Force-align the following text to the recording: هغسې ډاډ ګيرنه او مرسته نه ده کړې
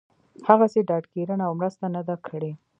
هغسې 0.47 0.79
ډاډ 0.87 1.03
ګيرنه 1.13 1.43
او 1.47 1.53
مرسته 1.59 1.85
نه 1.95 2.01
ده 2.07 2.15
کړې 2.27 2.51